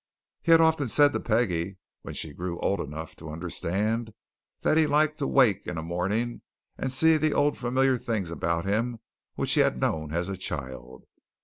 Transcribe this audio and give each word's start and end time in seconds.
He 0.41 0.51
had 0.51 0.61
often 0.61 0.87
said 0.87 1.13
to 1.13 1.19
Peggie, 1.19 1.77
when 2.01 2.15
she 2.15 2.33
grew 2.33 2.57
old 2.57 2.79
enough 2.79 3.15
to 3.17 3.29
understand, 3.29 4.15
that 4.63 4.75
he 4.75 4.87
liked 4.87 5.19
to 5.19 5.27
wake 5.27 5.67
in 5.67 5.77
a 5.77 5.83
morning 5.83 6.41
and 6.75 6.91
see 6.91 7.17
the 7.17 7.33
old 7.35 7.55
familiar 7.55 7.99
things 7.99 8.31
about 8.31 8.65
him 8.65 8.97
which 9.35 9.51
he 9.51 9.59
had 9.61 9.79
known 9.79 10.11
as 10.11 10.27
a 10.27 10.35
child. 10.35 11.03